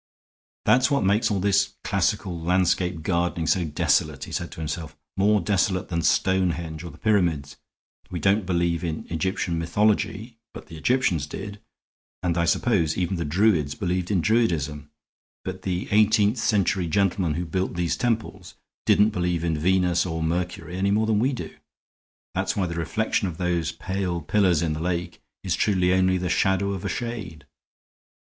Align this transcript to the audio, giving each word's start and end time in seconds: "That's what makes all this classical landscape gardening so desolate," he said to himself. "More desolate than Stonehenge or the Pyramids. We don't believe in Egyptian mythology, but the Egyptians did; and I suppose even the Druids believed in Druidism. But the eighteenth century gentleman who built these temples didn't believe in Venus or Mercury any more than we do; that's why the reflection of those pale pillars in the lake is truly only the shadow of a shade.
"That's 0.65 0.89
what 0.89 1.03
makes 1.03 1.29
all 1.29 1.39
this 1.39 1.73
classical 1.83 2.39
landscape 2.41 3.03
gardening 3.03 3.45
so 3.45 3.65
desolate," 3.65 4.23
he 4.23 4.31
said 4.31 4.51
to 4.53 4.59
himself. 4.59 4.97
"More 5.15 5.39
desolate 5.39 5.89
than 5.89 6.01
Stonehenge 6.01 6.83
or 6.83 6.89
the 6.89 6.97
Pyramids. 6.97 7.57
We 8.09 8.19
don't 8.19 8.47
believe 8.47 8.83
in 8.83 9.05
Egyptian 9.11 9.59
mythology, 9.59 10.39
but 10.55 10.65
the 10.65 10.75
Egyptians 10.75 11.27
did; 11.27 11.61
and 12.23 12.35
I 12.35 12.45
suppose 12.45 12.97
even 12.97 13.17
the 13.17 13.25
Druids 13.25 13.75
believed 13.75 14.09
in 14.09 14.21
Druidism. 14.21 14.89
But 15.45 15.61
the 15.61 15.87
eighteenth 15.91 16.39
century 16.39 16.87
gentleman 16.87 17.35
who 17.35 17.45
built 17.45 17.75
these 17.75 17.95
temples 17.95 18.55
didn't 18.87 19.11
believe 19.11 19.43
in 19.43 19.55
Venus 19.55 20.03
or 20.07 20.23
Mercury 20.23 20.77
any 20.77 20.89
more 20.89 21.05
than 21.05 21.19
we 21.19 21.31
do; 21.31 21.55
that's 22.33 22.55
why 22.57 22.65
the 22.65 22.73
reflection 22.73 23.27
of 23.27 23.37
those 23.37 23.71
pale 23.71 24.19
pillars 24.21 24.63
in 24.63 24.73
the 24.73 24.79
lake 24.81 25.21
is 25.43 25.55
truly 25.55 25.93
only 25.93 26.17
the 26.17 26.27
shadow 26.27 26.71
of 26.73 26.83
a 26.83 26.89
shade. 26.89 27.45